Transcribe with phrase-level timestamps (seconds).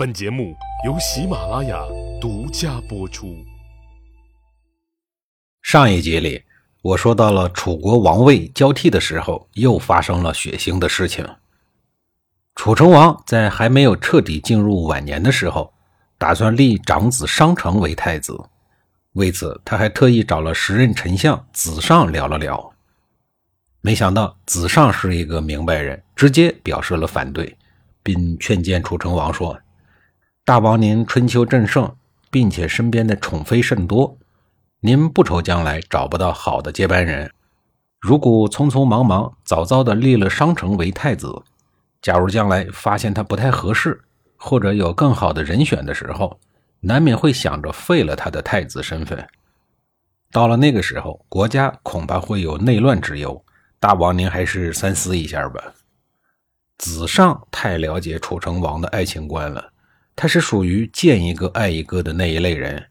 [0.00, 0.56] 本节目
[0.86, 1.78] 由喜马拉雅
[2.18, 3.36] 独家播出。
[5.60, 6.42] 上一集里，
[6.80, 11.28] 我说到了楚国王位交替的时候，又发生了血腥的事情。
[12.54, 15.70] 楚成王在还没有彻底进入晚年的时候，
[16.16, 18.42] 打算立长子商城为太子。
[19.12, 22.72] 为此，他还特意找了时任丞相子尚聊了聊。
[23.82, 27.54] 没想到子尚是一个明白人，直接表示了反对，
[28.02, 29.54] 并劝谏楚成王说。
[30.50, 31.94] 大王您春秋正盛，
[32.28, 34.18] 并且身边的宠妃甚多，
[34.80, 37.30] 您不愁将来找不到好的接班人。
[38.00, 41.32] 如果匆匆忙忙早早的立了商城为太子，
[42.02, 44.00] 假如将来发现他不太合适，
[44.36, 46.40] 或者有更好的人选的时候，
[46.80, 49.24] 难免会想着废了他的太子身份。
[50.32, 53.40] 到了那个时候，国家恐怕会有内乱之忧。
[53.78, 55.62] 大王您还是三思一下吧。
[56.76, 59.69] 子尚太了解楚成王的爱情观了。
[60.20, 62.88] 他是属于见一个爱一个的那一类人，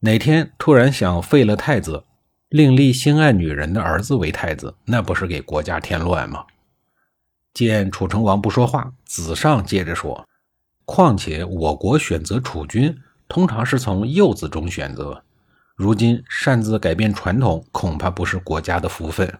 [0.00, 2.04] 哪天突然想废了太子，
[2.48, 6.46] 另立心爱女人的儿子为太子，那不是给国家添乱吗？
[7.52, 10.26] 见楚成王不说话，子尚接着说
[10.86, 12.96] ：“况且我国选择储君，
[13.28, 15.22] 通常是从幼子中选择，
[15.76, 19.30] 如今擅自改变传统，恐怕不是国家的福分。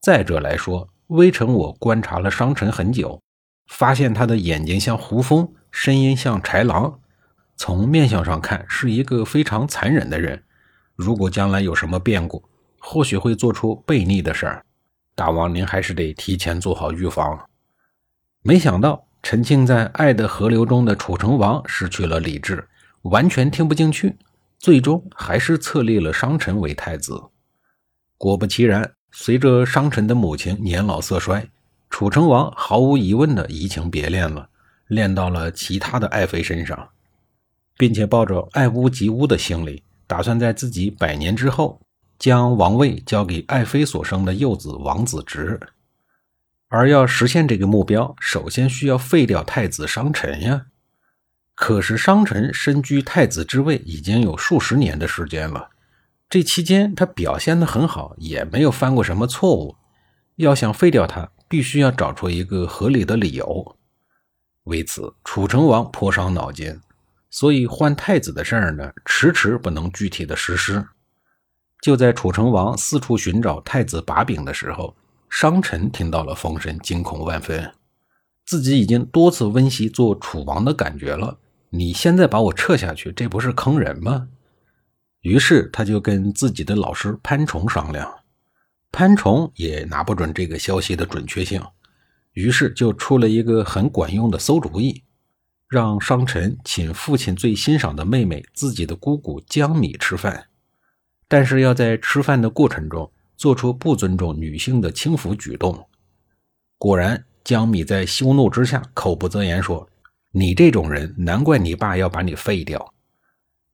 [0.00, 3.20] 再者来说，微臣我观察了商臣很久，
[3.66, 7.00] 发现他的眼睛像胡蜂。”声音像豺狼，
[7.56, 10.44] 从面相上看是一个非常残忍的人。
[10.94, 12.44] 如果将来有什么变故，
[12.78, 14.64] 或许会做出悖逆的事儿。
[15.14, 17.48] 大王您还是得提前做好预防。
[18.42, 22.68] 没想到沉浸在爱的河流中的楚成王失去了理智，
[23.02, 24.16] 完全听不进去，
[24.58, 27.20] 最终还是册立了商臣为太子。
[28.18, 31.48] 果不其然，随着商臣的母亲年老色衰，
[31.88, 34.50] 楚成王毫无疑问的移情别恋了。
[34.92, 36.90] 练到了其他的爱妃身上，
[37.78, 41.80] 并且抱着爱屋及乌的心理，打算在自己百年之后
[42.18, 45.58] 将王位交给爱妃所生的幼子王子直。
[46.68, 50.66] 而要实现这个目标，首先需要废掉太子商臣呀。
[51.54, 55.70] 可是商臣身居太子之位已经有数十年的时间了，
[56.28, 59.76] 这期间他表现得很好，也没有犯过什么错误。
[60.36, 63.76] 要想废掉他，必须要找出一个合理的理由。
[64.64, 66.80] 为此，楚成王颇伤脑筋，
[67.30, 70.86] 所以换太子的事儿呢，迟迟不能具体的实施。
[71.80, 74.94] 就在楚成王四处寻找太子把柄的时候，
[75.28, 77.72] 商臣听到了风声，惊恐万分。
[78.44, 81.38] 自己已经多次温习做楚王的感觉了，
[81.70, 84.28] 你现在把我撤下去，这不是坑人吗？
[85.22, 88.12] 于是他就跟自己的老师潘崇商量，
[88.90, 91.60] 潘崇也拿不准这个消息的准确性。
[92.32, 95.02] 于是就出了一个很管用的馊主意，
[95.68, 100.46] 让商臣请父亲最欣赏的妹妹自己的姑姑江米吃饭，
[101.28, 105.88] 但是要在吃饭的过程中做出不尊重女性的轻浮举动。
[106.78, 109.88] 果然，江米在羞怒之下口不择言说
[110.32, 112.94] ：“你这种人，难怪你爸要把你废掉。”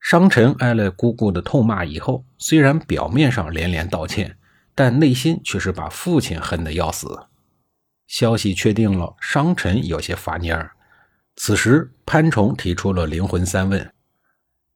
[0.00, 4.36] 商臣挨了姑姑的痛骂以后，虽然表面上连连道歉，
[4.74, 7.26] 但内心却是把父亲恨得要死。
[8.08, 10.72] 消息确定了，商臣有些发蔫儿。
[11.36, 13.92] 此时，潘崇提出了灵魂三问：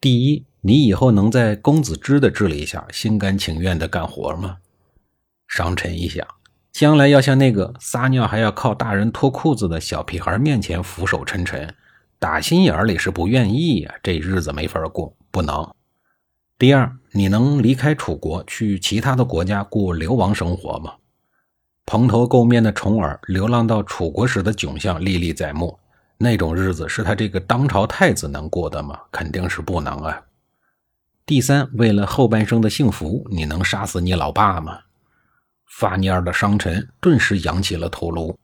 [0.00, 4.58] 第一，你以后能在公子之的治理下心甘情愿地干活吗？
[5.48, 6.24] 商臣一想，
[6.70, 11.74] 将来要像那个撒尿还要靠大人脱裤子的小屁孩面前俯首称臣，
[12.18, 15.74] 打心眼里是不愿意呀，这日子没法过，不能。
[16.58, 20.94] 第二，你能离开楚国去其他的国家过流亡生活吗？
[21.84, 25.78] 蓬头垢面的重耳流浪到楚国时的窘相历历在目，
[26.16, 28.98] 那种日子是他这个当朝太子能过的吗？
[29.10, 30.22] 肯定是不能啊。
[31.26, 34.78] 第三，为了后半生的幸福，你能杀死你老爸吗？
[35.66, 38.38] 发蔫的商臣顿时扬起了头颅，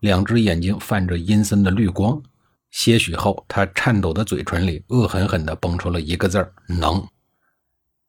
[0.00, 2.22] 两只眼睛泛着阴森的绿光。
[2.70, 7.06] 些许后，他颤抖的嘴唇里恶狠狠地蹦出了一个字儿：能。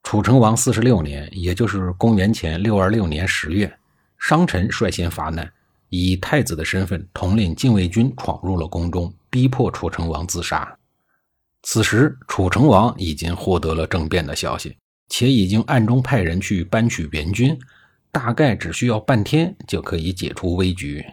[0.02, 3.72] 楚成王四十六年，也就是公元前六二六年十月。
[4.18, 5.50] 商臣率先发难，
[5.88, 10.76] 以太子的身份统领禁卫军闯入了宫中，逼迫楚成王自杀。
[11.62, 14.76] 此时，楚成王已经获得了政变的消息，
[15.08, 17.58] 且已经暗中派人去搬取援军，
[18.12, 21.04] 大概只需要半天就可以解除危局。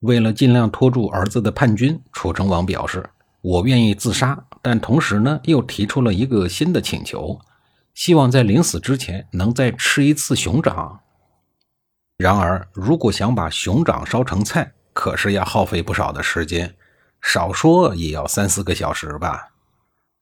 [0.00, 3.08] 为了尽量拖住儿子的叛军，楚成王表示
[3.40, 7.40] ：“我愿意自杀，但同时呢，又提出了一个新的请求，
[7.94, 11.00] 希望在临死之前能再吃一次熊掌。”
[12.16, 16.74] 然而，如果想把熊掌烧成菜，可是要耗费不少的时间。
[17.20, 19.52] 少说也要三四个小时吧。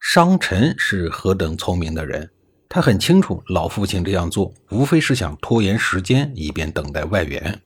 [0.01, 2.31] 商臣是何等聪明的人，
[2.69, 7.63] 他很清楚老父亲这样做无非是想拖延时间，以便等待外援。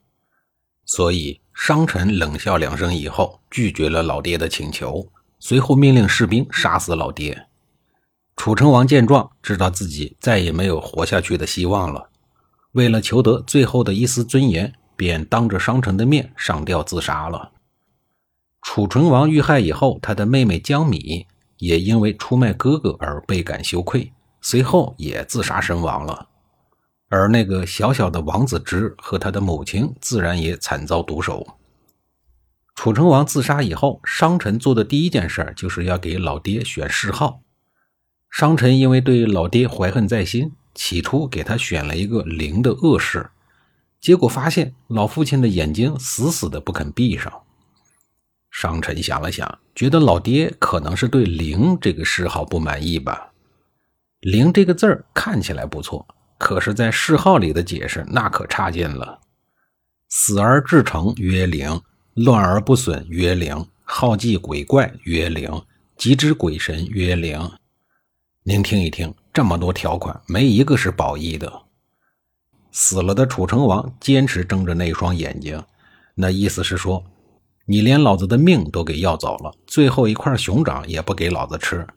[0.85, 7.47] 所以商臣冷笑两声以后，拒绝了老爹的请求，随后命令士兵杀死老爹。
[8.35, 12.08] 楚成王见状，知道自己再也没有活下去的希望了，
[12.79, 17.51] 为了求得最后的一丝尊严，便当着商臣的面上吊自杀了。
[18.61, 21.27] 楚成王遇害以后，他的妹妹姜米。
[21.59, 26.29] 也因为出卖哥哥而倍感羞愧，随后也自杀身亡了。
[27.09, 31.45] 而那个小小的王子之和他的母亲自然也惨遭毒手。
[32.75, 37.41] 楚成王自杀以后，商臣做的第一件事就是要给老爹选谥号。
[38.31, 43.29] 商臣因为对老爹怀恨在心，起初给他选了一个灵的恶谥，
[43.99, 47.29] 结果发现老父亲的眼睛死死的不肯闭上。
[48.49, 53.33] 商臣想了想，觉得老爹可能是对“灵”这个谥号不满意吧。
[54.21, 59.19] “灵”这个字儿看起来不错，可是，在谥号里的解释那可差劲了。
[60.07, 61.81] 死而至诚曰灵，
[62.13, 65.61] 乱而不损曰灵，好祭鬼怪曰灵，
[65.97, 67.51] 极之鬼神曰灵。
[68.43, 71.49] 您听一听，这么多条款，没一个是褒义的。
[72.73, 75.63] 死了的楚成王坚持睁着那双眼睛，
[76.13, 77.01] 那意思是说。
[77.65, 81.87] 你连老子的命都给要走了，最后一块熊掌也不给老子吃，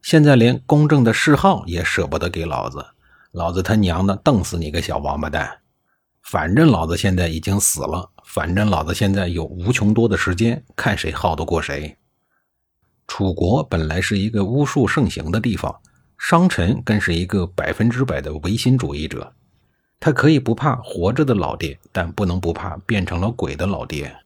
[0.00, 2.86] 现在连公正的谥号也舍不得给老子，
[3.32, 5.58] 老子他娘的瞪死你个小王八蛋！
[6.22, 11.96] 反正老子现在已经死了，反正老子现在有无穷多的时间，看谁耗得过谁。
[13.08, 15.74] 楚国本来是一个巫术盛行的地方，
[16.24, 19.34] 商臣更是一个百分之百的唯心主义者，
[19.98, 24.16] 他可以不怕活着的老爹，但不能不怕变成了鬼的老爹。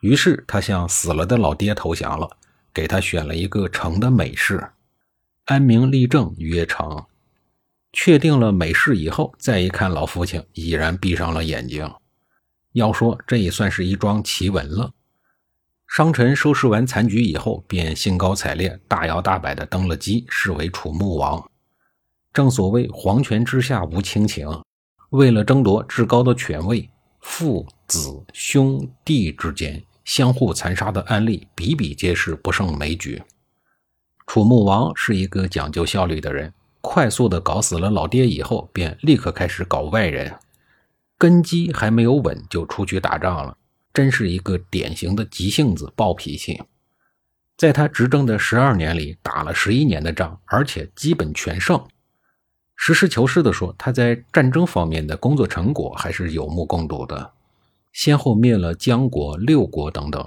[0.00, 2.30] 于是他向死了的老爹投降了，
[2.72, 4.70] 给他选了一个城的美氏，
[5.46, 7.04] 安名立正曰成。
[7.92, 11.92] 确定了美氏以后，再一看老父亲已然闭上了眼睛。
[12.74, 14.92] 要说这也算是一桩奇闻了。
[15.88, 21.50] 商臣收拾完残局以后，便兴高采烈、大摇大摆地登了基，视为楚穆王。
[22.32, 24.46] 正所谓皇权之下无亲情，
[25.10, 26.88] 为了争夺至高的权位，
[27.20, 29.82] 父子兄弟之间。
[30.04, 33.22] 相互残杀的案例比比皆是，不胜枚举。
[34.26, 40.34] 楚穆王是一个讲究效率的人，快速的搞死了老爹以后，便立刻开始搞外人，
[41.18, 43.56] 根基还没有稳就出去打仗了，
[43.92, 46.62] 真是一个典型的急性子、暴脾气。
[47.56, 51.84] 在他执政的十二年里，打了十一年的仗，而且基本全胜。
[52.76, 57.32] 实事求是的说，他在战争方面的工作成果还是有目共睹的。
[57.92, 60.24] 先后灭了姜国、六国等等，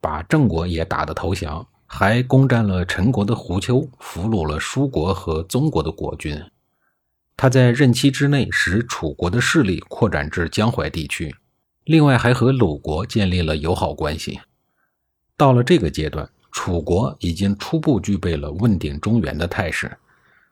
[0.00, 6.38] 把郑国也打得投降，还攻占了陈国的胡丘，俘虏了舒国和宗国的国君。
[7.36, 11.34] 他在任期之内使楚国的势力扩展至江淮地区，
[11.84, 14.40] 另外还和鲁国建立了友好关系。
[15.36, 19.96] 到了这个阶段，楚国已经初步具备了问鼎中原的态势。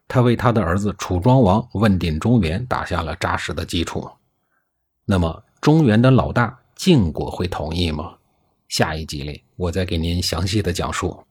[0.07, 4.09] 他为他的儿子楚庄王问鼎中原打下了扎实的基础。
[5.05, 6.59] 那么，中原的老大。
[6.75, 8.15] 晋国会同意吗？
[8.67, 11.23] 下一集里，我再给您详细的讲述。